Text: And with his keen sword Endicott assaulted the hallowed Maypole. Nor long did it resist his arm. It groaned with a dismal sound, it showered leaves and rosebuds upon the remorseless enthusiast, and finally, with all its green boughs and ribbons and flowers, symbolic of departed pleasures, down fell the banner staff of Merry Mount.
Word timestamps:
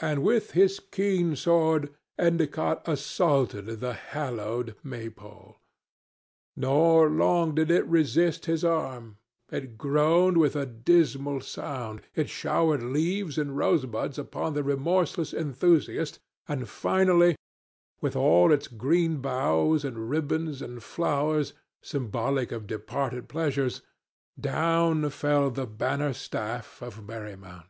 And 0.00 0.24
with 0.24 0.50
his 0.50 0.80
keen 0.80 1.36
sword 1.36 1.94
Endicott 2.18 2.82
assaulted 2.88 3.66
the 3.78 3.92
hallowed 3.92 4.74
Maypole. 4.82 5.58
Nor 6.56 7.08
long 7.08 7.54
did 7.54 7.70
it 7.70 7.86
resist 7.86 8.46
his 8.46 8.64
arm. 8.64 9.18
It 9.52 9.78
groaned 9.78 10.38
with 10.38 10.56
a 10.56 10.66
dismal 10.66 11.40
sound, 11.40 12.00
it 12.16 12.28
showered 12.28 12.82
leaves 12.82 13.38
and 13.38 13.56
rosebuds 13.56 14.18
upon 14.18 14.54
the 14.54 14.64
remorseless 14.64 15.32
enthusiast, 15.32 16.18
and 16.48 16.68
finally, 16.68 17.36
with 18.00 18.16
all 18.16 18.50
its 18.50 18.66
green 18.66 19.18
boughs 19.18 19.84
and 19.84 20.10
ribbons 20.10 20.62
and 20.62 20.82
flowers, 20.82 21.52
symbolic 21.80 22.50
of 22.50 22.66
departed 22.66 23.28
pleasures, 23.28 23.82
down 24.40 25.08
fell 25.10 25.48
the 25.48 25.64
banner 25.68 26.12
staff 26.12 26.82
of 26.82 27.06
Merry 27.06 27.36
Mount. 27.36 27.66